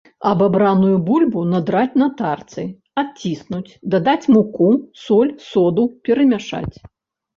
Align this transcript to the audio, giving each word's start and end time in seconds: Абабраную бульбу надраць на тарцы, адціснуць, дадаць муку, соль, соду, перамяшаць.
Абабраную 0.29 0.93
бульбу 1.09 1.43
надраць 1.49 1.97
на 2.03 2.07
тарцы, 2.23 2.63
адціснуць, 3.03 3.77
дадаць 3.97 4.29
муку, 4.37 4.71
соль, 5.03 5.31
соду, 5.51 5.83
перамяшаць. 6.09 6.75